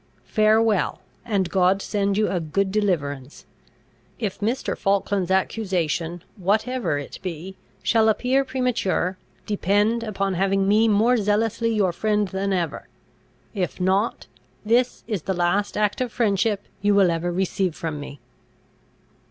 Farewell; 0.25 0.99
and 1.23 1.47
God 1.51 1.79
send 1.79 2.17
you 2.17 2.27
a 2.27 2.39
good 2.39 2.71
deliverance! 2.71 3.45
If 4.17 4.39
Mr. 4.39 4.75
Falkland's 4.75 5.29
accusation, 5.29 6.23
whatever 6.37 6.97
it 6.97 7.19
be, 7.21 7.55
shall 7.83 8.09
appear 8.09 8.43
premature, 8.43 9.19
depend 9.45 10.01
upon 10.01 10.33
having 10.33 10.67
me 10.67 10.87
more 10.87 11.17
zealously 11.17 11.71
your 11.75 11.91
friend 11.93 12.27
than 12.29 12.51
ever. 12.51 12.87
If 13.53 13.79
not, 13.79 14.25
this 14.65 15.03
is 15.05 15.21
the 15.21 15.35
last 15.35 15.77
act 15.77 16.01
of 16.01 16.11
friendship 16.11 16.63
you 16.81 16.95
will 16.95 17.11
ever 17.11 17.31
receive 17.31 17.75
from 17.75 17.99
me!" 17.99 18.19